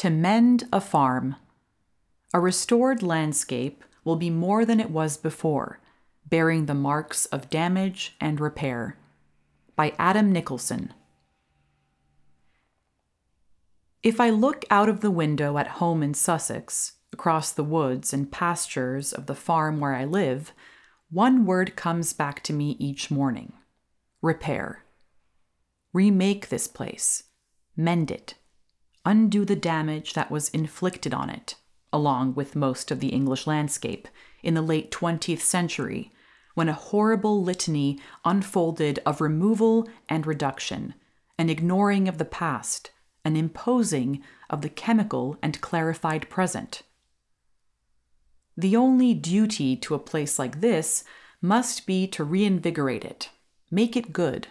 To 0.00 0.08
mend 0.08 0.66
a 0.72 0.80
farm. 0.80 1.36
A 2.32 2.40
restored 2.40 3.02
landscape 3.02 3.84
will 4.02 4.16
be 4.16 4.30
more 4.30 4.64
than 4.64 4.80
it 4.80 4.88
was 4.88 5.18
before, 5.18 5.78
bearing 6.24 6.64
the 6.64 6.72
marks 6.72 7.26
of 7.26 7.50
damage 7.50 8.16
and 8.18 8.40
repair. 8.40 8.96
By 9.76 9.92
Adam 9.98 10.32
Nicolson. 10.32 10.92
If 14.02 14.22
I 14.22 14.30
look 14.30 14.64
out 14.70 14.88
of 14.88 15.02
the 15.02 15.10
window 15.10 15.58
at 15.58 15.66
home 15.66 16.02
in 16.02 16.14
Sussex, 16.14 16.92
across 17.12 17.52
the 17.52 17.62
woods 17.62 18.14
and 18.14 18.32
pastures 18.32 19.12
of 19.12 19.26
the 19.26 19.34
farm 19.34 19.80
where 19.80 19.94
I 19.94 20.06
live, 20.06 20.54
one 21.10 21.44
word 21.44 21.76
comes 21.76 22.14
back 22.14 22.42
to 22.44 22.54
me 22.54 22.74
each 22.78 23.10
morning 23.10 23.52
repair. 24.22 24.82
Remake 25.92 26.48
this 26.48 26.68
place, 26.68 27.24
mend 27.76 28.10
it, 28.10 28.36
undo 29.04 29.44
the 29.44 29.56
damage 29.56 30.14
that 30.14 30.30
was 30.30 30.48
inflicted 30.50 31.14
on 31.14 31.30
it, 31.30 31.54
along 31.92 32.34
with 32.34 32.56
most 32.56 32.90
of 32.90 33.00
the 33.00 33.08
English 33.08 33.46
landscape, 33.46 34.08
in 34.42 34.54
the 34.54 34.62
late 34.62 34.90
20th 34.90 35.40
century, 35.40 36.12
when 36.54 36.68
a 36.68 36.74
horrible 36.74 37.42
litany 37.42 37.98
unfolded 38.24 38.98
of 39.06 39.20
removal 39.20 39.88
and 40.08 40.26
reduction, 40.26 40.94
an 41.38 41.48
ignoring 41.48 42.08
of 42.08 42.18
the 42.18 42.24
past, 42.24 42.90
an 43.24 43.36
imposing 43.36 44.22
of 44.48 44.62
the 44.62 44.68
chemical 44.68 45.38
and 45.42 45.60
clarified 45.60 46.28
present. 46.28 46.82
The 48.56 48.76
only 48.76 49.14
duty 49.14 49.76
to 49.76 49.94
a 49.94 49.98
place 49.98 50.38
like 50.38 50.60
this 50.60 51.04
must 51.40 51.86
be 51.86 52.06
to 52.08 52.24
reinvigorate 52.24 53.04
it, 53.04 53.30
make 53.70 53.96
it 53.96 54.12
good, 54.12 54.48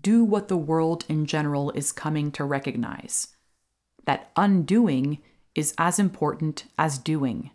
do 0.00 0.24
what 0.24 0.48
the 0.48 0.56
world 0.56 1.04
in 1.08 1.26
general 1.26 1.70
is 1.72 1.92
coming 1.92 2.30
to 2.32 2.44
recognize. 2.44 3.28
That 4.10 4.32
undoing 4.34 5.18
is 5.54 5.72
as 5.78 6.00
important 6.00 6.64
as 6.76 6.98
doing. 6.98 7.52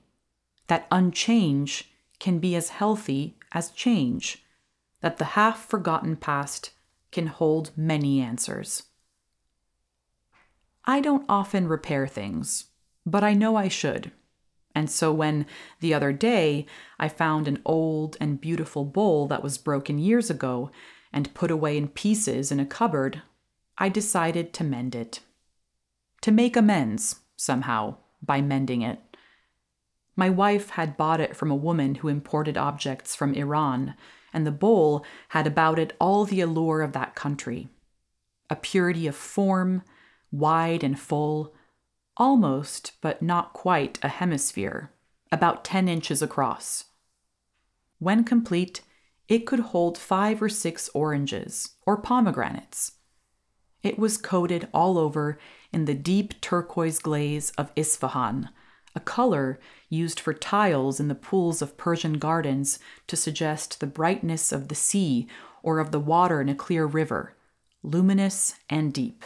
That 0.68 0.88
unchange 0.90 1.92
can 2.18 2.40
be 2.40 2.56
as 2.56 2.70
healthy 2.70 3.36
as 3.52 3.72
change. 3.72 4.42
That 5.02 5.18
the 5.18 5.36
half 5.36 5.66
forgotten 5.66 6.16
past 6.16 6.72
can 7.12 7.28
hold 7.28 7.72
many 7.76 8.22
answers. 8.22 8.84
I 10.86 11.02
don't 11.02 11.26
often 11.28 11.68
repair 11.68 12.08
things, 12.08 12.68
but 13.06 13.22
I 13.22 13.34
know 13.34 13.58
I 13.58 13.68
should. 13.68 14.14
And 14.74 14.90
so 14.90 15.12
when 15.12 15.46
the 15.82 15.94
other 15.94 16.14
day 16.14 16.68
I 16.98 17.10
found 17.10 17.50
an 17.50 17.62
old 17.66 18.16
and 18.22 18.40
beautiful 18.40 18.86
bowl 18.86 19.28
that 19.28 19.44
was 19.44 19.58
broken 19.58 20.00
years 20.00 20.30
ago 20.30 20.72
and 21.12 21.34
put 21.34 21.52
away 21.52 21.76
in 21.78 21.90
pieces 21.90 22.50
in 22.50 22.62
a 22.62 22.66
cupboard, 22.66 23.24
I 23.78 23.90
decided 23.90 24.54
to 24.54 24.64
mend 24.64 24.96
it. 24.96 25.20
To 26.22 26.32
make 26.32 26.56
amends, 26.56 27.22
somehow, 27.36 27.98
by 28.22 28.42
mending 28.42 28.82
it. 28.82 29.00
My 30.16 30.30
wife 30.30 30.72
had 30.72 30.98
bought 30.98 31.20
it 31.20 31.36
from 31.36 31.52
a 31.52 31.56
woman 31.56 31.96
who 31.96 32.08
imported 32.08 32.58
objects 32.58 33.16
from 33.16 33.34
Iran, 33.34 33.96
and 34.34 34.46
the 34.46 34.52
bowl 34.52 35.06
had 35.30 35.46
about 35.46 35.78
it 35.78 35.96
all 36.00 36.26
the 36.26 36.42
allure 36.42 36.82
of 36.82 36.94
that 36.94 37.16
country 37.16 37.70
a 38.48 38.56
purity 38.56 39.08
of 39.08 39.16
form, 39.16 39.82
wide 40.32 40.84
and 40.84 41.00
full, 41.00 41.56
almost, 42.16 42.92
but 43.02 43.22
not 43.22 43.54
quite, 43.54 43.98
a 44.04 44.08
hemisphere, 44.08 44.92
about 45.32 45.66
10 45.66 45.88
inches 45.88 46.22
across. 46.22 46.86
When 47.98 48.24
complete, 48.24 48.82
it 49.28 49.48
could 49.48 49.60
hold 49.60 49.98
five 49.98 50.42
or 50.42 50.50
six 50.50 50.90
oranges 50.94 51.72
or 51.88 51.98
pomegranates. 51.98 52.94
It 53.86 54.00
was 54.00 54.18
coated 54.18 54.68
all 54.74 54.98
over 54.98 55.38
in 55.72 55.86
the 55.86 55.94
deep 55.94 56.42
turquoise 56.42 56.98
glaze 56.98 57.52
of 57.52 57.72
Isfahan, 57.76 58.50
a 58.96 59.00
color 59.00 59.60
used 59.90 60.20
for 60.20 60.34
tiles 60.34 61.00
in 61.00 61.08
the 61.08 61.14
pools 61.14 61.62
of 61.62 61.78
Persian 61.78 62.14
gardens 62.14 62.80
to 63.06 63.16
suggest 63.16 63.80
the 63.80 63.86
brightness 63.86 64.52
of 64.52 64.70
the 64.70 64.76
sea 64.76 65.28
or 65.62 65.78
of 65.78 65.92
the 65.92 66.00
water 66.00 66.42
in 66.42 66.50
a 66.50 66.56
clear 66.56 66.88
river, 66.88 67.36
luminous 67.84 68.56
and 68.72 68.92
deep. 68.92 69.24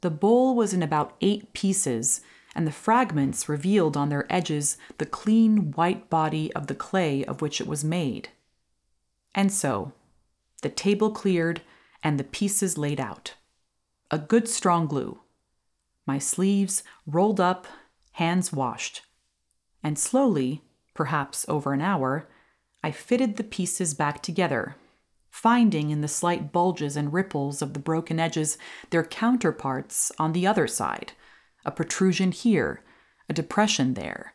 The 0.00 0.10
bowl 0.10 0.56
was 0.56 0.74
in 0.74 0.82
about 0.82 1.14
eight 1.20 1.52
pieces, 1.52 2.22
and 2.56 2.66
the 2.66 2.72
fragments 2.72 3.48
revealed 3.48 3.96
on 3.96 4.08
their 4.08 4.26
edges 4.28 4.78
the 4.98 5.06
clean 5.06 5.70
white 5.70 6.10
body 6.10 6.52
of 6.54 6.66
the 6.66 6.74
clay 6.74 7.24
of 7.24 7.40
which 7.40 7.60
it 7.60 7.68
was 7.68 7.84
made. 7.84 8.30
And 9.32 9.52
so, 9.52 9.92
the 10.62 10.68
table 10.68 11.12
cleared 11.12 11.62
and 12.06 12.20
the 12.20 12.24
pieces 12.38 12.78
laid 12.78 13.00
out. 13.00 13.34
A 14.12 14.18
good 14.32 14.46
strong 14.48 14.86
glue. 14.86 15.22
My 16.06 16.20
sleeves 16.20 16.84
rolled 17.04 17.40
up, 17.40 17.66
hands 18.12 18.52
washed. 18.52 19.02
And 19.82 19.98
slowly, 19.98 20.62
perhaps 20.94 21.44
over 21.48 21.72
an 21.72 21.80
hour, 21.80 22.28
I 22.80 22.92
fitted 22.92 23.34
the 23.34 23.42
pieces 23.42 23.92
back 23.92 24.22
together 24.22 24.76
finding 25.28 25.90
in 25.90 26.00
the 26.00 26.08
slight 26.08 26.52
bulges 26.52 26.96
and 26.96 27.12
ripples 27.12 27.60
of 27.60 27.74
the 27.74 27.80
broken 27.80 28.20
edges 28.20 28.56
their 28.90 29.04
counterparts 29.04 30.12
on 30.16 30.32
the 30.32 30.46
other 30.46 30.68
side 30.68 31.12
a 31.64 31.72
protrusion 31.72 32.30
here, 32.30 32.84
a 33.28 33.32
depression 33.32 33.94
there, 33.94 34.32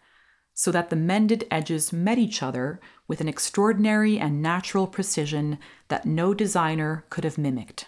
so 0.61 0.69
that 0.69 0.91
the 0.91 0.95
mended 0.95 1.44
edges 1.49 1.91
met 1.91 2.19
each 2.19 2.44
other 2.44 2.79
with 3.07 3.19
an 3.19 3.27
extraordinary 3.27 4.19
and 4.19 4.44
natural 4.44 4.85
precision 4.85 5.57
that 5.88 6.05
no 6.05 6.35
designer 6.35 7.03
could 7.09 7.23
have 7.23 7.35
mimicked. 7.35 7.88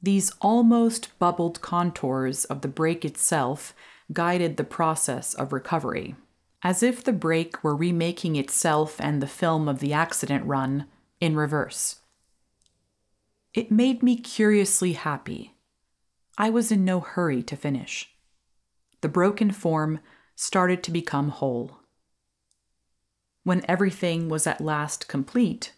These 0.00 0.32
almost 0.40 1.10
bubbled 1.18 1.60
contours 1.60 2.46
of 2.46 2.62
the 2.62 2.68
break 2.68 3.04
itself 3.04 3.74
guided 4.14 4.56
the 4.56 4.64
process 4.64 5.34
of 5.34 5.52
recovery, 5.52 6.14
as 6.62 6.82
if 6.82 7.04
the 7.04 7.12
break 7.12 7.62
were 7.62 7.76
remaking 7.76 8.36
itself 8.36 8.96
and 8.98 9.20
the 9.20 9.26
film 9.26 9.68
of 9.68 9.80
the 9.80 9.92
accident 9.92 10.46
run 10.46 10.86
in 11.20 11.36
reverse. 11.36 11.96
It 13.52 13.70
made 13.70 14.02
me 14.02 14.16
curiously 14.16 14.94
happy. 14.94 15.52
I 16.38 16.48
was 16.48 16.72
in 16.72 16.82
no 16.86 17.00
hurry 17.00 17.42
to 17.42 17.56
finish. 17.56 18.10
The 19.02 19.10
broken 19.10 19.50
form 19.50 20.00
started 20.36 20.84
to 20.84 20.92
become 20.92 21.30
whole. 21.30 21.80
When 23.42 23.64
everything 23.68 24.28
was 24.28 24.46
at 24.46 24.60
last 24.60 25.08
complete, 25.08 25.72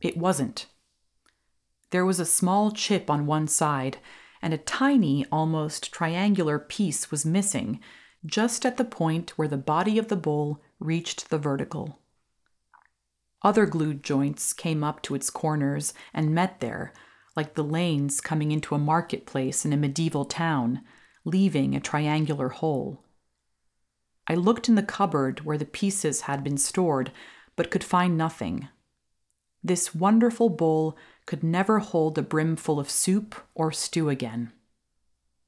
it 0.00 0.16
wasn't. 0.16 0.66
There 1.90 2.04
was 2.04 2.18
a 2.18 2.26
small 2.26 2.72
chip 2.72 3.08
on 3.08 3.24
one 3.24 3.46
side, 3.46 3.98
and 4.42 4.52
a 4.52 4.58
tiny, 4.58 5.24
almost 5.30 5.92
triangular 5.92 6.58
piece 6.58 7.10
was 7.10 7.24
missing 7.24 7.80
just 8.26 8.66
at 8.66 8.78
the 8.78 8.84
point 8.84 9.30
where 9.38 9.48
the 9.48 9.56
body 9.56 9.96
of 9.98 10.08
the 10.08 10.16
bowl 10.16 10.60
reached 10.80 11.30
the 11.30 11.38
vertical. 11.38 12.00
Other 13.42 13.66
glued 13.66 14.02
joints 14.02 14.52
came 14.52 14.82
up 14.82 15.02
to 15.02 15.14
its 15.14 15.30
corners 15.30 15.94
and 16.12 16.34
met 16.34 16.60
there, 16.60 16.92
like 17.36 17.54
the 17.54 17.62
lanes 17.62 18.20
coming 18.20 18.50
into 18.50 18.74
a 18.74 18.78
marketplace 18.78 19.64
in 19.64 19.72
a 19.72 19.76
medieval 19.76 20.24
town, 20.24 20.80
leaving 21.24 21.74
a 21.74 21.80
triangular 21.80 22.48
hole. 22.48 23.03
I 24.26 24.34
looked 24.34 24.68
in 24.68 24.74
the 24.74 24.82
cupboard 24.82 25.44
where 25.44 25.58
the 25.58 25.64
pieces 25.64 26.22
had 26.22 26.42
been 26.42 26.56
stored, 26.56 27.12
but 27.56 27.70
could 27.70 27.84
find 27.84 28.16
nothing. 28.16 28.68
This 29.62 29.94
wonderful 29.94 30.50
bowl 30.50 30.96
could 31.26 31.42
never 31.42 31.78
hold 31.78 32.18
a 32.18 32.22
brimful 32.22 32.78
of 32.78 32.90
soup 32.90 33.34
or 33.54 33.72
stew 33.72 34.08
again. 34.08 34.52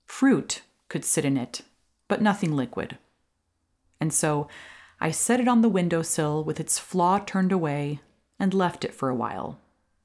Fruit 0.04 0.62
could 0.88 1.04
sit 1.04 1.24
in 1.24 1.36
it, 1.36 1.62
but 2.08 2.22
nothing 2.22 2.54
liquid. 2.54 2.98
And 4.00 4.12
so 4.12 4.48
I 5.00 5.10
set 5.10 5.40
it 5.40 5.48
on 5.48 5.60
the 5.60 5.68
window 5.68 6.02
sill 6.02 6.44
with 6.44 6.60
its 6.60 6.78
flaw 6.78 7.18
turned 7.18 7.52
away 7.52 8.00
and 8.38 8.54
left 8.54 8.84
it 8.84 8.94
for 8.94 9.08
a 9.08 9.14
while, 9.14 9.58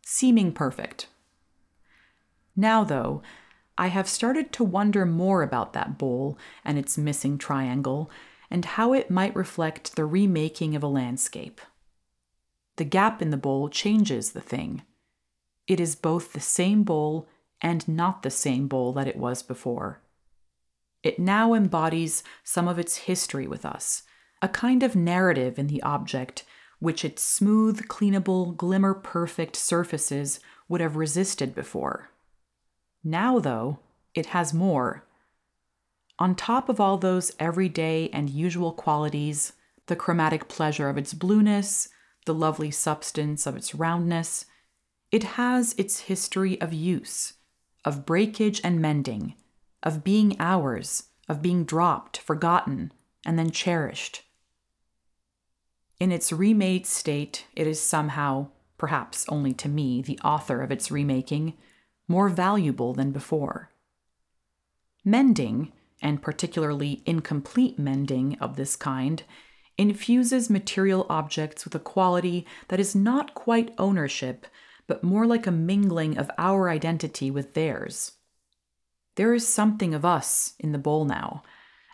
seeming 0.05 0.51
perfect. 0.51 1.07
Now, 2.55 2.83
though, 2.83 3.21
I 3.77 3.87
have 3.87 4.07
started 4.07 4.51
to 4.53 4.63
wonder 4.63 5.05
more 5.05 5.41
about 5.41 5.73
that 5.73 5.97
bowl 5.97 6.37
and 6.65 6.77
its 6.77 6.97
missing 6.97 7.37
triangle 7.37 8.11
and 8.51 8.65
how 8.65 8.93
it 8.93 9.09
might 9.09 9.35
reflect 9.35 9.95
the 9.95 10.05
remaking 10.05 10.75
of 10.75 10.83
a 10.83 10.87
landscape. 10.87 11.61
The 12.75 12.83
gap 12.83 13.21
in 13.21 13.29
the 13.29 13.37
bowl 13.37 13.69
changes 13.69 14.31
the 14.31 14.41
thing. 14.41 14.83
It 15.67 15.79
is 15.79 15.95
both 15.95 16.33
the 16.33 16.39
same 16.39 16.83
bowl 16.83 17.27
and 17.61 17.87
not 17.87 18.23
the 18.23 18.29
same 18.29 18.67
bowl 18.67 18.91
that 18.93 19.07
it 19.07 19.17
was 19.17 19.41
before. 19.41 20.01
It 21.01 21.17
now 21.17 21.53
embodies 21.53 22.23
some 22.43 22.67
of 22.67 22.77
its 22.77 22.97
history 22.97 23.47
with 23.47 23.65
us 23.65 24.03
a 24.43 24.49
kind 24.49 24.81
of 24.81 24.95
narrative 24.95 25.59
in 25.59 25.67
the 25.67 25.81
object 25.83 26.43
which 26.79 27.05
its 27.05 27.21
smooth, 27.21 27.87
cleanable, 27.87 28.57
glimmer 28.57 28.95
perfect 28.95 29.55
surfaces 29.55 30.39
would 30.67 30.81
have 30.81 30.95
resisted 30.95 31.53
before. 31.53 32.09
Now, 33.03 33.37
though, 33.37 33.77
it 34.15 34.27
has 34.27 34.51
more. 34.51 35.05
On 36.21 36.35
top 36.35 36.69
of 36.69 36.79
all 36.79 36.99
those 36.99 37.31
everyday 37.39 38.07
and 38.13 38.29
usual 38.29 38.73
qualities, 38.73 39.53
the 39.87 39.95
chromatic 39.95 40.47
pleasure 40.47 40.87
of 40.87 40.95
its 40.95 41.15
blueness, 41.15 41.89
the 42.27 42.33
lovely 42.35 42.69
substance 42.69 43.47
of 43.47 43.55
its 43.55 43.73
roundness, 43.73 44.45
it 45.11 45.23
has 45.23 45.73
its 45.79 46.01
history 46.01 46.61
of 46.61 46.73
use, 46.73 47.33
of 47.83 48.05
breakage 48.05 48.61
and 48.63 48.79
mending, 48.79 49.33
of 49.81 50.03
being 50.03 50.35
ours, 50.39 51.05
of 51.27 51.41
being 51.41 51.65
dropped, 51.65 52.19
forgotten, 52.19 52.93
and 53.25 53.39
then 53.39 53.49
cherished. 53.49 54.21
In 55.99 56.11
its 56.11 56.31
remade 56.31 56.85
state, 56.85 57.47
it 57.55 57.65
is 57.65 57.81
somehow, 57.81 58.49
perhaps 58.77 59.25
only 59.27 59.53
to 59.53 59.67
me, 59.67 60.03
the 60.03 60.19
author 60.19 60.61
of 60.61 60.71
its 60.71 60.91
remaking, 60.91 61.57
more 62.07 62.29
valuable 62.29 62.93
than 62.93 63.11
before. 63.11 63.71
Mending, 65.03 65.71
and 66.01 66.21
particularly 66.21 67.03
incomplete 67.05 67.77
mending 67.77 68.37
of 68.39 68.55
this 68.55 68.75
kind, 68.75 69.23
infuses 69.77 70.49
material 70.49 71.05
objects 71.09 71.63
with 71.63 71.75
a 71.75 71.79
quality 71.79 72.45
that 72.67 72.79
is 72.79 72.95
not 72.95 73.33
quite 73.33 73.73
ownership, 73.77 74.45
but 74.87 75.03
more 75.03 75.25
like 75.25 75.47
a 75.47 75.51
mingling 75.51 76.17
of 76.17 76.29
our 76.37 76.69
identity 76.69 77.31
with 77.31 77.53
theirs. 77.53 78.13
There 79.15 79.33
is 79.33 79.47
something 79.47 79.93
of 79.93 80.05
us 80.05 80.53
in 80.59 80.71
the 80.71 80.77
bowl 80.77 81.05
now, 81.05 81.43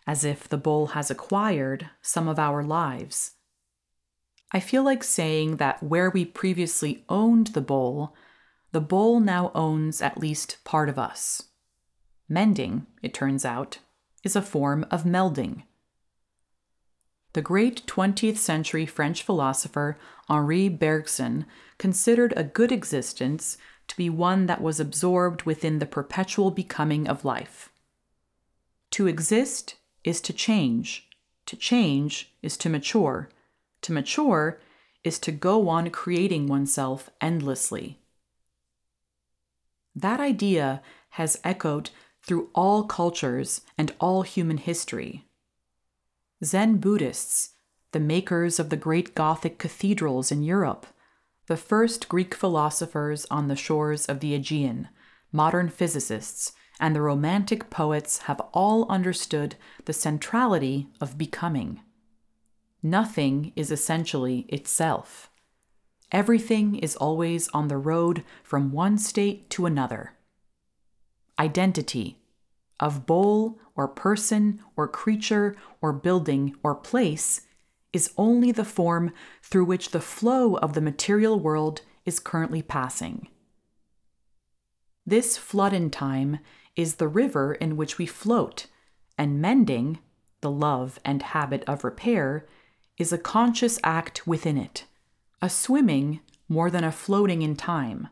as 0.06 0.24
if 0.24 0.48
the 0.48 0.58
bowl 0.58 0.88
has 0.88 1.12
acquired 1.12 1.90
some 2.02 2.28
of 2.28 2.40
our 2.40 2.64
lives. 2.64 3.32
I 4.54 4.62
feel 4.62 4.84
like 4.84 5.04
saying 5.04 5.58
that 5.58 5.84
where 5.84 6.10
we 6.10 6.24
previously 6.24 7.04
owned 7.10 7.48
the 7.48 7.62
bowl, 7.62 8.16
the 8.72 8.80
bowl 8.80 9.20
now 9.20 9.52
owns 9.54 10.02
at 10.02 10.18
least 10.18 10.64
part 10.64 10.88
of 10.88 10.98
us. 10.98 11.44
Mending, 12.30 12.86
it 13.02 13.14
turns 13.14 13.44
out, 13.44 13.80
is 14.28 14.36
a 14.36 14.42
form 14.42 14.86
of 14.92 15.06
melding. 15.06 15.64
The 17.32 17.42
great 17.42 17.88
20th 17.88 18.36
century 18.36 18.86
French 18.86 19.24
philosopher 19.24 19.98
Henri 20.28 20.68
Bergson 20.68 21.46
considered 21.78 22.34
a 22.36 22.44
good 22.44 22.74
existence 22.74 23.58
to 23.88 23.96
be 23.96 24.10
one 24.10 24.48
that 24.48 24.62
was 24.62 24.82
absorbed 24.82 25.44
within 25.44 25.80
the 25.80 25.86
perpetual 25.86 26.52
becoming 26.52 27.08
of 27.08 27.24
life. 27.24 27.70
To 28.92 29.08
exist 29.08 29.76
is 30.04 30.20
to 30.20 30.34
change, 30.34 31.08
to 31.46 31.56
change 31.56 32.34
is 32.42 32.58
to 32.58 32.70
mature, 32.70 33.30
to 33.84 33.94
mature 33.94 34.60
is 35.06 35.20
to 35.20 35.32
go 35.32 35.70
on 35.70 35.90
creating 35.90 36.48
oneself 36.48 37.10
endlessly. 37.22 37.98
That 39.96 40.20
idea 40.20 40.82
has 41.12 41.40
echoed 41.46 41.92
through 42.28 42.50
all 42.54 42.84
cultures 42.84 43.62
and 43.78 43.94
all 44.00 44.22
human 44.22 44.58
history. 44.58 45.26
Zen 46.44 46.78
Buddhists, 46.78 47.54
the 47.94 48.00
makers 48.00 48.60
of 48.60 48.70
the 48.70 48.78
great 48.78 49.16
Gothic 49.16 49.58
cathedrals 49.58 50.32
in 50.32 50.44
Europe, 50.44 50.86
the 51.48 51.58
first 51.58 52.10
Greek 52.10 52.36
philosophers 52.36 53.26
on 53.32 53.48
the 53.48 53.56
shores 53.56 54.06
of 54.06 54.20
the 54.20 54.36
Aegean, 54.36 54.90
modern 55.32 55.70
physicists, 55.70 56.52
and 56.80 56.94
the 56.94 57.02
Romantic 57.02 57.70
poets 57.70 58.20
have 58.24 58.42
all 58.54 58.86
understood 58.92 59.56
the 59.86 59.94
centrality 59.94 60.88
of 61.02 61.18
becoming. 61.18 61.80
Nothing 62.84 63.54
is 63.56 63.72
essentially 63.72 64.42
itself. 64.50 65.32
Everything 66.12 66.76
is 66.76 66.96
always 66.98 67.48
on 67.50 67.68
the 67.68 67.78
road 67.78 68.24
from 68.44 68.72
one 68.72 68.98
state 68.98 69.50
to 69.52 69.66
another. 69.66 70.14
Identity 71.40 72.17
of 72.80 73.06
bowl 73.06 73.60
or 73.76 73.88
person 73.88 74.62
or 74.76 74.88
creature 74.88 75.56
or 75.82 75.94
building 75.94 76.56
or 76.64 76.76
place 76.76 77.42
is 77.94 78.14
only 78.18 78.52
the 78.52 78.66
form 78.66 79.12
through 79.42 79.66
which 79.66 79.92
the 79.92 80.02
flow 80.02 80.56
of 80.58 80.74
the 80.74 80.82
material 80.82 81.40
world 81.40 81.82
is 82.06 82.20
currently 82.20 82.62
passing. 82.62 83.28
This 85.06 85.38
flood 85.38 85.74
in 85.74 85.90
time 85.90 86.40
is 86.76 86.96
the 86.96 87.08
river 87.08 87.54
in 87.54 87.78
which 87.78 87.98
we 87.98 88.06
float, 88.06 88.68
and 89.18 89.42
mending, 89.42 90.00
the 90.42 90.52
love 90.52 91.00
and 91.04 91.22
habit 91.24 91.64
of 91.66 91.84
repair, 91.84 92.46
is 92.98 93.12
a 93.12 93.18
conscious 93.18 93.80
act 93.84 94.28
within 94.28 94.58
it, 94.58 94.86
a 95.42 95.50
swimming 95.50 96.20
more 96.50 96.70
than 96.70 96.84
a 96.84 96.92
floating 96.92 97.42
in 97.42 97.56
time, 97.56 98.10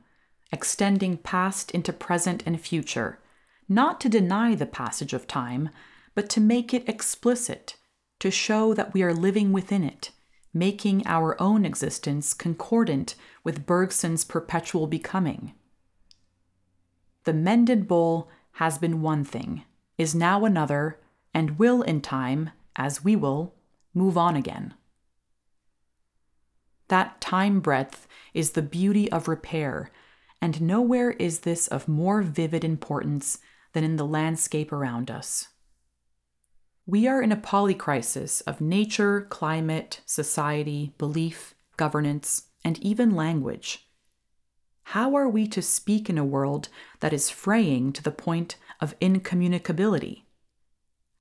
extending 0.52 1.18
past 1.18 1.72
into 1.72 1.94
present 1.94 2.44
and 2.46 2.60
future, 2.60 3.20
not 3.68 4.00
to 4.02 4.10
deny 4.10 4.56
the 4.56 4.66
passage 4.66 5.14
of 5.14 5.28
time, 5.28 5.70
but 6.14 6.30
to 6.30 6.40
make 6.40 6.74
it 6.74 6.88
explicit 6.88 7.76
to 8.20 8.32
show 8.32 8.74
that 8.74 8.94
we 8.94 9.04
are 9.04 9.14
living 9.14 9.52
within 9.52 9.84
it, 9.84 10.12
making 10.54 11.06
our 11.06 11.40
own 11.42 11.66
existence 11.66 12.34
concordant 12.34 13.16
with 13.44 13.66
Bergson's 13.66 14.24
perpetual 14.24 14.88
becoming. 14.88 15.54
The 17.26 17.34
mended 17.34 17.88
bowl 17.88 18.30
has 18.54 18.78
been 18.78 19.02
one 19.02 19.24
thing, 19.24 19.64
is 19.98 20.16
now 20.16 20.46
another, 20.46 21.00
and 21.34 21.60
will 21.60 21.82
in 21.82 22.02
time, 22.02 22.52
as 22.76 23.04
we 23.04 23.16
will, 23.16 23.54
move 23.94 24.18
on 24.18 24.36
again. 24.36 24.74
That 26.88 27.20
time 27.20 27.60
breadth 27.60 28.08
is 28.34 28.52
the 28.52 28.62
beauty 28.62 29.12
of 29.12 29.28
repair, 29.28 29.92
and 30.42 30.62
nowhere 30.62 31.12
is 31.12 31.40
this 31.40 31.68
of 31.68 31.88
more 31.88 32.22
vivid 32.22 32.64
importance 32.64 33.40
than 33.76 33.84
in 33.84 33.98
the 33.98 34.08
landscape 34.08 34.72
around 34.72 35.12
us. 35.12 35.50
We 36.86 37.10
are 37.10 37.22
in 37.22 37.34
a 37.34 37.36
polycrisis 37.36 38.42
of 38.48 38.62
nature, 38.62 39.28
climate, 39.30 40.00
society, 40.06 40.94
belief, 40.98 41.54
governance, 41.76 42.44
and 42.64 42.80
even 42.80 43.14
language. 43.14 43.90
How 44.84 45.14
are 45.16 45.28
we 45.28 45.46
to 45.50 45.62
speak 45.62 46.10
in 46.10 46.18
a 46.18 46.24
world 46.24 46.70
that 47.02 47.12
is 47.12 47.30
fraying 47.30 47.92
to 47.92 48.02
the 48.02 48.12
point 48.12 48.56
of 48.80 48.98
incommunicability? 49.02 50.22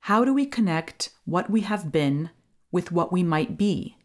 How 0.03 0.25
do 0.25 0.33
we 0.33 0.47
connect 0.47 1.11
what 1.25 1.51
we 1.51 1.63
have 1.63 1.91
been 1.91 2.31
with 2.71 2.93
what 2.93 3.11
we 3.11 3.25
might 3.25 3.59
be? 3.59 3.97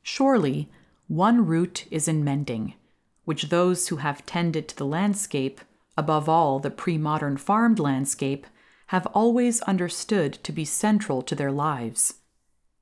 Surely, 0.00 0.70
one 1.08 1.44
root 1.44 1.86
is 1.90 2.06
in 2.06 2.22
mending, 2.22 2.74
which 3.24 3.48
those 3.48 3.88
who 3.88 3.96
have 3.96 4.24
tended 4.26 4.68
to 4.68 4.76
the 4.76 4.86
landscape, 4.86 5.60
above 6.00 6.30
all 6.30 6.58
the 6.58 6.70
pre 6.70 6.96
modern 6.96 7.36
farmed 7.36 7.78
landscape, 7.78 8.46
have 8.86 9.06
always 9.08 9.60
understood 9.62 10.32
to 10.42 10.50
be 10.50 10.64
central 10.64 11.20
to 11.20 11.34
their 11.34 11.52
lives. 11.52 12.14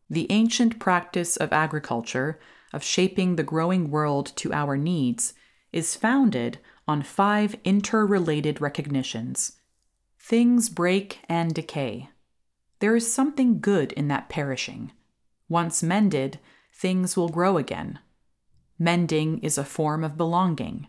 The 0.09 0.29
ancient 0.31 0.79
practice 0.79 1.37
of 1.37 1.53
agriculture, 1.53 2.39
of 2.73 2.85
shaping 2.85 3.35
the 3.35 3.43
growing 3.43 3.91
world 3.91 4.33
to 4.37 4.53
our 4.53 4.77
needs, 4.77 5.35
is 5.73 5.97
founded 5.97 6.59
on 6.87 7.03
five 7.03 7.57
interrelated 7.65 8.61
recognitions. 8.61 9.59
Things 10.21 10.69
break 10.69 11.19
and 11.29 11.53
decay. 11.53 12.11
There 12.79 12.95
is 12.95 13.13
something 13.13 13.61
good 13.61 13.91
in 13.93 14.07
that 14.09 14.29
perishing. 14.29 14.93
Once 15.49 15.83
mended, 15.83 16.39
things 16.73 17.17
will 17.17 17.29
grow 17.29 17.59
again. 17.59 17.99
Mending 18.79 19.41
is 19.41 19.59
a 19.59 19.65
form 19.65 20.05
of 20.05 20.17
belonging, 20.17 20.87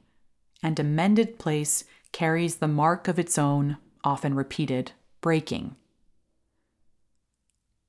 and 0.62 0.79
a 0.79 0.83
mended 0.83 1.39
place 1.39 1.86
carries 2.11 2.57
the 2.57 2.67
mark 2.67 3.07
of 3.07 3.19
its 3.19 3.37
own, 3.37 3.77
often 4.03 4.33
repeated 4.33 4.91
breaking. 5.21 5.75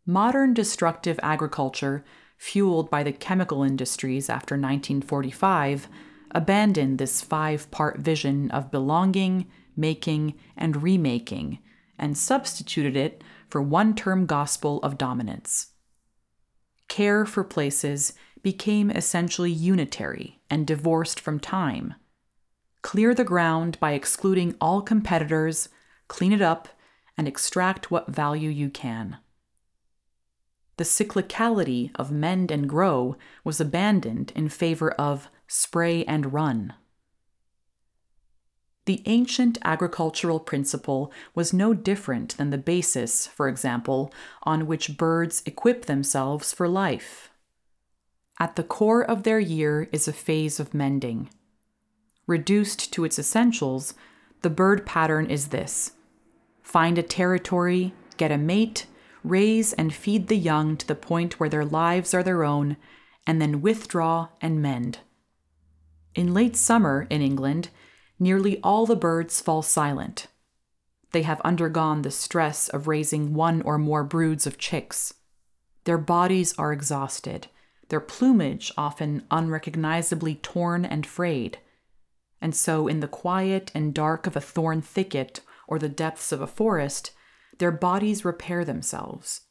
Modern 0.06 0.54
destructive 0.54 1.20
agriculture, 1.22 2.04
fueled 2.36 2.90
by 2.90 3.02
the 3.02 3.12
chemical 3.12 3.62
industries 3.62 4.28
after 4.28 4.54
1945, 4.54 5.88
abandoned 6.32 6.98
this 6.98 7.20
five 7.20 7.70
part 7.70 7.98
vision 7.98 8.50
of 8.50 8.70
belonging, 8.70 9.46
making, 9.76 10.34
and 10.56 10.82
remaking, 10.82 11.58
and 11.98 12.16
substituted 12.16 12.96
it 12.96 13.22
for 13.48 13.60
one 13.60 13.94
term 13.94 14.26
gospel 14.26 14.80
of 14.82 14.98
dominance. 14.98 15.72
Care 16.88 17.24
for 17.24 17.44
places 17.44 18.14
became 18.42 18.90
essentially 18.90 19.50
unitary 19.50 20.40
and 20.48 20.66
divorced 20.66 21.20
from 21.20 21.38
time. 21.38 21.94
Clear 22.82 23.14
the 23.14 23.24
ground 23.24 23.78
by 23.80 23.92
excluding 23.92 24.54
all 24.60 24.82
competitors, 24.82 25.68
clean 26.08 26.32
it 26.32 26.42
up, 26.42 26.68
and 27.16 27.28
extract 27.28 27.90
what 27.90 28.08
value 28.08 28.50
you 28.50 28.70
can. 28.70 29.18
The 30.76 30.84
cyclicality 30.84 31.90
of 31.96 32.10
mend 32.10 32.50
and 32.50 32.66
grow 32.66 33.16
was 33.44 33.60
abandoned 33.60 34.32
in 34.34 34.48
favor 34.48 34.92
of 34.92 35.28
spray 35.46 36.04
and 36.06 36.32
run. 36.32 36.72
The 38.86 39.02
ancient 39.04 39.58
agricultural 39.62 40.40
principle 40.40 41.12
was 41.34 41.52
no 41.52 41.74
different 41.74 42.36
than 42.38 42.48
the 42.48 42.58
basis, 42.58 43.26
for 43.26 43.46
example, 43.46 44.12
on 44.42 44.66
which 44.66 44.96
birds 44.96 45.42
equip 45.44 45.84
themselves 45.84 46.52
for 46.52 46.66
life. 46.66 47.30
At 48.38 48.56
the 48.56 48.64
core 48.64 49.04
of 49.04 49.24
their 49.24 49.38
year 49.38 49.88
is 49.92 50.08
a 50.08 50.14
phase 50.14 50.58
of 50.58 50.72
mending. 50.72 51.28
Reduced 52.30 52.92
to 52.92 53.04
its 53.04 53.18
essentials, 53.18 53.92
the 54.42 54.50
bird 54.50 54.86
pattern 54.86 55.28
is 55.28 55.48
this 55.48 55.94
find 56.62 56.96
a 56.96 57.02
territory, 57.02 57.92
get 58.18 58.30
a 58.30 58.38
mate, 58.38 58.86
raise 59.24 59.72
and 59.72 59.92
feed 59.92 60.28
the 60.28 60.36
young 60.36 60.76
to 60.76 60.86
the 60.86 60.94
point 60.94 61.40
where 61.40 61.48
their 61.48 61.64
lives 61.64 62.14
are 62.14 62.22
their 62.22 62.44
own, 62.44 62.76
and 63.26 63.42
then 63.42 63.60
withdraw 63.60 64.28
and 64.40 64.62
mend. 64.62 65.00
In 66.14 66.32
late 66.32 66.54
summer 66.54 67.08
in 67.10 67.20
England, 67.20 67.70
nearly 68.20 68.60
all 68.62 68.86
the 68.86 68.94
birds 68.94 69.40
fall 69.40 69.60
silent. 69.60 70.28
They 71.10 71.22
have 71.22 71.40
undergone 71.40 72.02
the 72.02 72.12
stress 72.12 72.68
of 72.68 72.86
raising 72.86 73.34
one 73.34 73.60
or 73.62 73.76
more 73.76 74.04
broods 74.04 74.46
of 74.46 74.56
chicks. 74.56 75.14
Their 75.82 75.98
bodies 75.98 76.54
are 76.56 76.72
exhausted, 76.72 77.48
their 77.88 77.98
plumage 77.98 78.70
often 78.78 79.24
unrecognizably 79.32 80.36
torn 80.36 80.84
and 80.84 81.04
frayed. 81.04 81.58
And 82.40 82.54
so, 82.54 82.88
in 82.88 83.00
the 83.00 83.08
quiet 83.08 83.70
and 83.74 83.92
dark 83.92 84.26
of 84.26 84.36
a 84.36 84.40
thorn 84.40 84.80
thicket 84.82 85.40
or 85.68 85.78
the 85.78 85.88
depths 85.88 86.32
of 86.32 86.40
a 86.40 86.46
forest, 86.46 87.12
their 87.58 87.70
bodies 87.70 88.24
repair 88.24 88.64
themselves. 88.64 89.42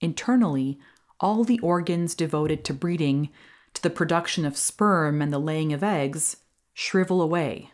Internally, 0.00 0.78
all 1.20 1.44
the 1.44 1.58
organs 1.60 2.14
devoted 2.14 2.64
to 2.64 2.74
breeding, 2.74 3.30
to 3.74 3.82
the 3.82 3.90
production 3.90 4.44
of 4.44 4.56
sperm 4.56 5.22
and 5.22 5.32
the 5.32 5.38
laying 5.38 5.72
of 5.72 5.82
eggs, 5.82 6.38
shrivel 6.72 7.20
away. 7.22 7.70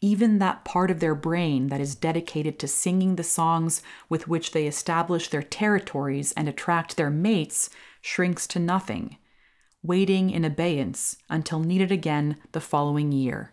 Even 0.00 0.38
that 0.38 0.64
part 0.64 0.90
of 0.90 1.00
their 1.00 1.14
brain 1.14 1.68
that 1.68 1.80
is 1.80 1.94
dedicated 1.94 2.58
to 2.58 2.68
singing 2.68 3.16
the 3.16 3.22
songs 3.22 3.82
with 4.08 4.28
which 4.28 4.52
they 4.52 4.66
establish 4.66 5.28
their 5.28 5.42
territories 5.42 6.32
and 6.32 6.48
attract 6.48 6.96
their 6.96 7.10
mates 7.10 7.70
shrinks 8.02 8.46
to 8.48 8.58
nothing, 8.58 9.16
waiting 9.84 10.30
in 10.30 10.44
abeyance 10.44 11.16
until 11.28 11.60
needed 11.60 11.92
again 11.92 12.38
the 12.52 12.60
following 12.60 13.12
year. 13.12 13.52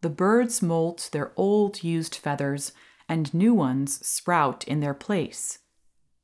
The 0.00 0.10
birds 0.10 0.60
molt 0.60 1.10
their 1.12 1.32
old 1.36 1.84
used 1.84 2.16
feathers, 2.16 2.72
and 3.08 3.32
new 3.32 3.54
ones 3.54 4.04
sprout 4.06 4.64
in 4.64 4.80
their 4.80 4.94
place. 4.94 5.60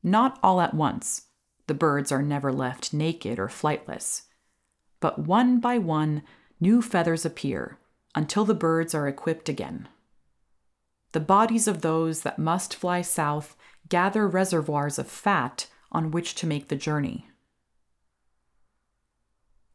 Not 0.02 0.38
all 0.43 0.61
at 0.61 0.75
once. 0.75 1.26
The 1.67 1.75
birds 1.75 2.11
are 2.11 2.23
never 2.23 2.52
left 2.52 2.95
naked 2.95 3.38
or 3.38 3.49
flightless. 3.49 4.23
But 5.00 5.21
one 5.21 5.61
by 5.61 5.78
one, 5.78 6.23
new 6.61 6.83
feathers 6.83 7.25
appear 7.25 7.78
until 8.14 8.45
the 8.45 8.55
birds 8.55 8.95
are 8.95 9.07
equipped 9.07 9.49
again. 9.49 9.87
The 11.12 11.21
bodies 11.21 11.69
of 11.69 11.83
those 11.83 12.23
that 12.23 12.38
must 12.38 12.75
fly 12.75 13.02
south 13.02 13.57
gather 13.88 14.26
reservoirs 14.26 14.99
of 14.99 15.07
fat 15.07 15.67
on 15.93 16.11
which 16.11 16.35
to 16.37 16.47
make 16.47 16.69
the 16.69 16.76
journey. 16.76 17.28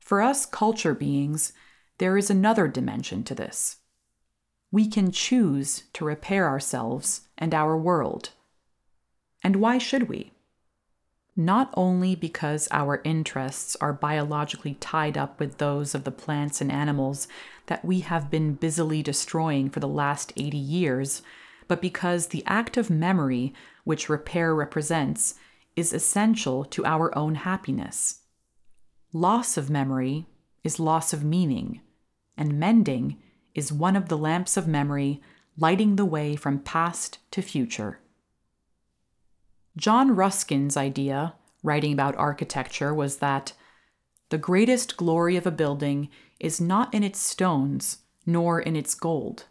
For 0.03 0.21
us 0.21 0.45
culture 0.45 0.93
beings, 0.93 1.53
there 1.97 2.17
is 2.17 2.29
another 2.29 2.67
dimension 2.67 3.23
to 3.23 3.35
this. 3.35 3.77
We 4.71 4.87
can 4.87 5.11
choose 5.11 5.83
to 5.93 6.05
repair 6.05 6.47
ourselves 6.47 7.21
and 7.37 7.53
our 7.53 7.77
world 7.77 8.31
and 9.43 9.57
why 9.57 9.77
should 9.77 10.07
we? 10.07 10.31
Not 11.35 11.73
only 11.75 12.15
because 12.15 12.67
our 12.71 13.01
interests 13.03 13.75
are 13.81 13.91
biologically 13.91 14.75
tied 14.75 15.17
up 15.17 15.39
with 15.39 15.57
those 15.57 15.93
of 15.93 16.03
the 16.03 16.11
plants 16.11 16.61
and 16.61 16.71
animals 16.71 17.27
that 17.65 17.83
we 17.83 18.01
have 18.01 18.31
been 18.31 18.53
busily 18.53 19.01
destroying 19.01 19.69
for 19.69 19.79
the 19.79 19.87
last 19.87 20.31
80 20.37 20.57
years, 20.57 21.21
but 21.67 21.81
because 21.81 22.27
the 22.27 22.43
act 22.45 22.77
of 22.77 22.89
memory 22.89 23.53
which 23.83 24.09
repair 24.09 24.53
represents 24.53 25.35
is 25.75 25.91
essential 25.91 26.63
to 26.65 26.85
our 26.85 27.15
own 27.17 27.35
happiness. 27.35 28.19
Loss 29.15 29.57
of 29.57 29.69
memory 29.69 30.25
is 30.63 30.79
loss 30.79 31.13
of 31.13 31.23
meaning, 31.23 31.81
and 32.35 32.59
mending 32.59 33.21
is 33.53 33.71
one 33.71 33.95
of 33.95 34.09
the 34.09 34.17
lamps 34.17 34.57
of 34.57 34.67
memory 34.67 35.21
lighting 35.55 35.97
the 35.97 36.05
way 36.05 36.35
from 36.35 36.57
past 36.57 37.19
to 37.29 37.43
future. 37.43 37.99
John 39.77 40.15
Ruskin's 40.15 40.75
idea, 40.75 41.35
writing 41.61 41.93
about 41.93 42.15
architecture, 42.15 42.91
was 42.91 43.17
that 43.17 43.53
the 44.29 44.39
greatest 44.39 44.97
glory 44.97 45.35
of 45.35 45.45
a 45.45 45.51
building 45.51 46.09
is 46.39 46.59
not 46.59 46.91
in 46.91 47.03
its 47.03 47.19
stones, 47.19 47.99
nor 48.25 48.59
in 48.59 48.75
its 48.75 48.95
gold. 48.95 49.45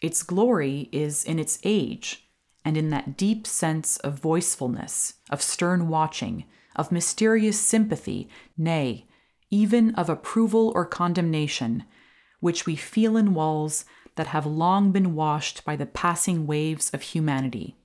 Its 0.00 0.24
glory 0.24 0.88
is 0.90 1.24
in 1.24 1.38
its 1.38 1.60
age, 1.62 2.28
and 2.64 2.76
in 2.76 2.90
that 2.90 3.16
deep 3.16 3.46
sense 3.46 3.96
of 3.98 4.20
voicefulness, 4.20 5.14
of 5.30 5.40
stern 5.40 5.86
watching, 5.86 6.44
of 6.78 6.92
mysterious 6.92 7.60
sympathy, 7.60 8.28
nay, 8.56 9.06
even 9.50 9.94
of 9.96 10.08
approval 10.08 10.72
or 10.74 10.86
condemnation, 10.86 11.84
which 12.40 12.64
we 12.64 12.76
feel 12.76 13.16
in 13.16 13.34
walls 13.34 13.84
that 14.14 14.28
have 14.28 14.46
long 14.46 14.92
been 14.92 15.14
washed 15.14 15.64
by 15.64 15.76
the 15.76 15.86
passing 15.86 16.46
waves 16.46 16.90
of 16.90 17.02
humanity. 17.02 17.76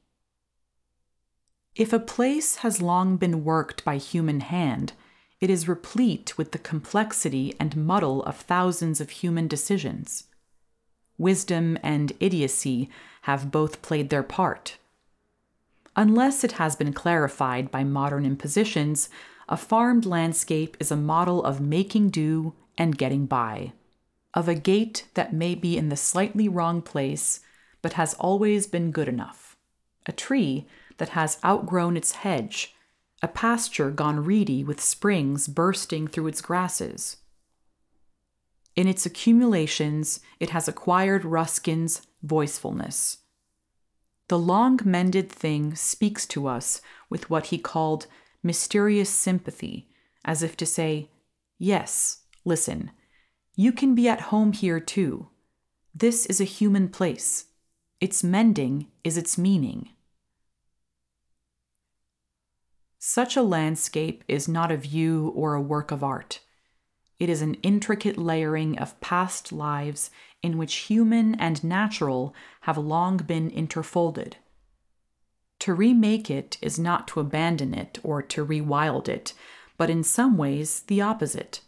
If 1.75 1.91
a 1.91 1.99
place 1.99 2.57
has 2.57 2.81
long 2.81 3.17
been 3.17 3.43
worked 3.43 3.83
by 3.83 3.97
human 3.97 4.41
hand, 4.41 4.93
it 5.41 5.49
is 5.49 5.67
replete 5.67 6.37
with 6.37 6.51
the 6.51 6.59
complexity 6.59 7.55
and 7.59 7.75
muddle 7.75 8.23
of 8.23 8.37
thousands 8.37 9.01
of 9.01 9.09
human 9.09 9.47
decisions. 9.47 10.25
Wisdom 11.17 11.77
and 11.83 12.13
idiocy 12.19 12.89
have 13.23 13.51
both 13.51 13.81
played 13.81 14.09
their 14.09 14.23
part. 14.23 14.77
Unless 15.95 16.43
it 16.43 16.53
has 16.53 16.75
been 16.75 16.93
clarified 16.93 17.69
by 17.69 17.83
modern 17.83 18.25
impositions, 18.25 19.09
a 19.47 19.57
farmed 19.57 20.05
landscape 20.05 20.75
is 20.79 20.91
a 20.91 20.95
model 20.95 21.43
of 21.43 21.61
making 21.61 22.09
do 22.09 22.53
and 22.77 22.97
getting 22.97 23.25
by, 23.25 23.73
of 24.33 24.47
a 24.47 24.55
gate 24.55 25.05
that 25.13 25.33
may 25.33 25.53
be 25.53 25.77
in 25.77 25.89
the 25.89 25.97
slightly 25.97 26.47
wrong 26.47 26.81
place, 26.81 27.41
but 27.81 27.93
has 27.93 28.15
always 28.15 28.65
been 28.65 28.91
good 28.91 29.07
enough, 29.07 29.55
a 30.07 30.11
tree 30.11 30.65
that 30.97 31.09
has 31.09 31.37
outgrown 31.45 31.95
its 31.95 32.13
hedge, 32.13 32.75
a 33.21 33.27
pasture 33.27 33.91
gone 33.91 34.23
reedy 34.23 34.63
with 34.63 34.81
springs 34.81 35.47
bursting 35.47 36.07
through 36.07 36.27
its 36.27 36.41
grasses. 36.41 37.17
In 38.75 38.87
its 38.87 39.05
accumulations, 39.05 40.19
it 40.39 40.49
has 40.49 40.67
acquired 40.67 41.23
Ruskin's 41.23 42.01
voicefulness. 42.23 43.19
The 44.33 44.39
long 44.39 44.79
mended 44.83 45.31
thing 45.31 45.75
speaks 45.75 46.25
to 46.29 46.47
us 46.47 46.81
with 47.07 47.29
what 47.29 47.45
he 47.53 47.59
called 47.59 48.07
mysterious 48.41 49.11
sympathy, 49.11 49.91
as 50.25 50.41
if 50.41 50.57
to 50.57 50.65
say, 50.65 51.11
Yes, 51.59 52.23
listen, 52.43 52.89
you 53.55 53.71
can 53.71 53.93
be 53.93 54.09
at 54.09 54.31
home 54.31 54.53
here 54.53 54.79
too. 54.79 55.27
This 55.93 56.25
is 56.25 56.41
a 56.41 56.45
human 56.45 56.89
place. 56.89 57.45
Its 58.01 58.23
mending 58.23 58.87
is 59.03 59.17
its 59.17 59.37
meaning. 59.37 59.89
Such 62.97 63.37
a 63.37 63.43
landscape 63.43 64.23
is 64.27 64.47
not 64.47 64.71
a 64.71 64.77
view 64.77 65.31
or 65.35 65.53
a 65.53 65.61
work 65.61 65.91
of 65.91 66.03
art. 66.03 66.39
It 67.19 67.29
is 67.29 67.41
an 67.41 67.55
intricate 67.55 68.17
layering 68.17 68.77
of 68.79 68.99
past 68.99 69.51
lives 69.51 70.11
in 70.41 70.57
which 70.57 70.75
human 70.75 71.35
and 71.35 71.63
natural 71.63 72.33
have 72.61 72.77
long 72.77 73.17
been 73.17 73.49
interfolded. 73.49 74.37
To 75.59 75.73
remake 75.73 76.29
it 76.29 76.57
is 76.61 76.77
not 76.77 77.07
to 77.09 77.19
abandon 77.19 77.73
it 77.73 77.99
or 78.03 78.21
to 78.21 78.45
rewild 78.45 79.07
it, 79.07 79.33
but 79.77 79.89
in 79.89 80.03
some 80.03 80.37
ways 80.37 80.81
the 80.81 81.01
opposite 81.01 81.61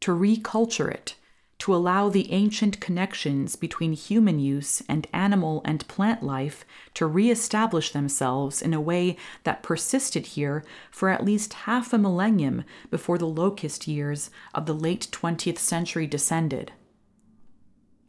to 0.00 0.12
reculture 0.12 0.90
it, 0.90 1.14
to 1.58 1.74
allow 1.74 2.08
the 2.08 2.30
ancient 2.32 2.80
connections 2.80 3.56
between 3.56 3.92
human 3.92 4.38
use 4.38 4.82
and 4.88 5.06
animal 5.12 5.62
and 5.64 5.88
plant 5.88 6.22
life 6.22 6.64
to 6.94 7.06
reestablish 7.06 7.90
themselves 7.90 8.60
in 8.60 8.74
a 8.74 8.80
way 8.80 9.16
that 9.44 9.62
persisted 9.62 10.26
here 10.26 10.62
for 10.90 11.08
at 11.08 11.24
least 11.24 11.54
half 11.54 11.92
a 11.92 11.98
millennium 11.98 12.62
before 12.90 13.16
the 13.16 13.26
locust 13.26 13.88
years 13.88 14.30
of 14.54 14.66
the 14.66 14.74
late 14.74 15.08
20th 15.10 15.58
century 15.58 16.06
descended. 16.06 16.72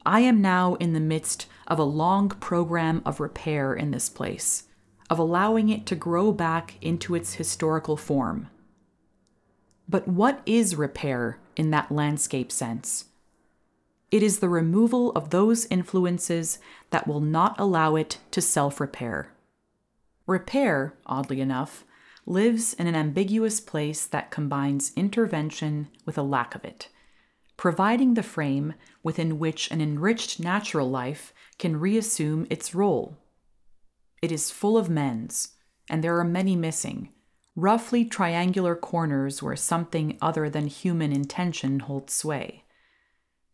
I 0.05 0.21
am 0.21 0.41
now 0.41 0.75
in 0.75 0.93
the 0.93 0.99
midst 0.99 1.47
of 1.67 1.79
a 1.79 1.83
long 1.83 2.29
program 2.29 3.01
of 3.05 3.19
repair 3.19 3.73
in 3.73 3.91
this 3.91 4.09
place, 4.09 4.63
of 5.09 5.19
allowing 5.19 5.69
it 5.69 5.85
to 5.87 5.95
grow 5.95 6.31
back 6.31 6.75
into 6.81 7.15
its 7.15 7.33
historical 7.33 7.97
form. 7.97 8.49
But 9.89 10.07
what 10.07 10.41
is 10.45 10.75
repair 10.75 11.39
in 11.55 11.71
that 11.71 11.91
landscape 11.91 12.51
sense? 12.51 13.05
It 14.09 14.23
is 14.23 14.39
the 14.39 14.49
removal 14.49 15.11
of 15.11 15.31
those 15.31 15.65
influences 15.65 16.59
that 16.91 17.07
will 17.07 17.19
not 17.19 17.59
allow 17.59 17.95
it 17.95 18.19
to 18.31 18.41
self 18.41 18.79
repair. 18.79 19.33
Repair, 20.25 20.97
oddly 21.05 21.41
enough, 21.41 21.83
lives 22.25 22.73
in 22.73 22.87
an 22.87 22.95
ambiguous 22.95 23.59
place 23.59 24.05
that 24.05 24.31
combines 24.31 24.93
intervention 24.95 25.89
with 26.05 26.17
a 26.17 26.23
lack 26.23 26.55
of 26.55 26.63
it, 26.63 26.89
providing 27.57 28.13
the 28.13 28.23
frame 28.23 28.73
within 29.03 29.39
which 29.39 29.71
an 29.71 29.81
enriched 29.81 30.39
natural 30.39 30.89
life 30.89 31.33
can 31.57 31.79
reassume 31.79 32.47
its 32.49 32.73
role. 32.75 33.17
It 34.21 34.31
is 34.31 34.51
full 34.51 34.77
of 34.77 34.89
mends, 34.89 35.55
and 35.89 36.03
there 36.03 36.17
are 36.17 36.23
many 36.23 36.55
missing, 36.55 37.09
roughly 37.55 38.05
triangular 38.05 38.75
corners 38.75 39.43
where 39.43 39.55
something 39.55 40.17
other 40.21 40.49
than 40.49 40.67
human 40.67 41.11
intention 41.11 41.79
holds 41.79 42.13
sway. 42.13 42.63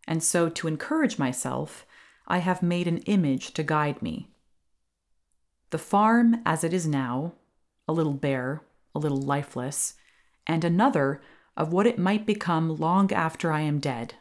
And 0.08 0.22
so, 0.22 0.50
to 0.50 0.68
encourage 0.68 1.18
myself, 1.18 1.86
I 2.28 2.40
have 2.40 2.64
made 2.64 2.88
an 2.88 3.00
image 3.00 3.54
to 3.54 3.64
guide 3.64 4.02
me. 4.02 4.30
The 5.70 5.78
farm 5.78 6.42
as 6.46 6.64
it 6.64 6.74
is 6.74 6.88
now, 6.88 7.34
a 7.88 7.94
little 7.94 8.14
bare, 8.14 8.62
a 8.94 9.00
little 9.00 9.22
lifeless, 9.22 9.96
and 10.46 10.64
another 10.64 11.22
of 11.56 11.72
what 11.72 11.88
it 11.88 12.00
might 12.00 12.26
become 12.26 12.78
long 12.78 13.12
after 13.12 13.52
I 13.52 13.62
am 13.62 13.80
dead, 13.80 14.16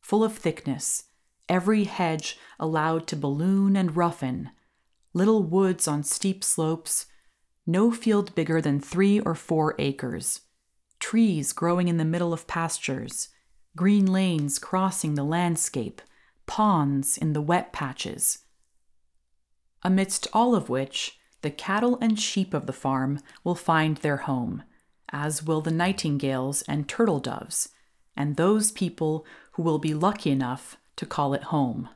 full 0.00 0.22
of 0.22 0.36
thickness, 0.36 1.04
every 1.48 1.84
hedge 1.84 2.38
allowed 2.58 3.06
to 3.08 3.16
balloon 3.16 3.76
and 3.76 3.96
roughen, 3.96 4.50
little 5.12 5.42
woods 5.42 5.88
on 5.88 6.02
steep 6.02 6.44
slopes, 6.44 7.06
no 7.66 7.90
field 7.90 8.34
bigger 8.34 8.60
than 8.60 8.80
three 8.80 9.18
or 9.20 9.34
four 9.34 9.74
acres, 9.78 10.42
trees 11.00 11.52
growing 11.52 11.88
in 11.88 11.96
the 11.96 12.04
middle 12.04 12.32
of 12.32 12.46
pastures, 12.46 13.28
green 13.76 14.06
lanes 14.06 14.58
crossing 14.58 15.14
the 15.14 15.24
landscape, 15.24 16.02
ponds 16.46 17.16
in 17.18 17.34
the 17.34 17.42
wet 17.42 17.72
patches. 17.72 18.40
Amidst 19.82 20.26
all 20.32 20.54
of 20.54 20.68
which, 20.68 21.18
the 21.42 21.50
cattle 21.50 21.98
and 22.00 22.18
sheep 22.18 22.54
of 22.54 22.66
the 22.66 22.72
farm 22.72 23.20
will 23.44 23.54
find 23.54 23.98
their 23.98 24.16
home, 24.16 24.64
as 25.10 25.44
will 25.44 25.60
the 25.60 25.70
nightingales 25.70 26.62
and 26.62 26.88
turtle 26.88 27.20
doves, 27.20 27.68
and 28.16 28.36
those 28.36 28.72
people 28.72 29.24
who 29.52 29.62
will 29.62 29.78
be 29.78 29.94
lucky 29.94 30.30
enough 30.30 30.76
to 30.96 31.06
call 31.06 31.34
it 31.34 31.44
home. 31.44 31.88